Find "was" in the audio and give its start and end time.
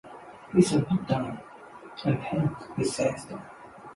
0.71-0.81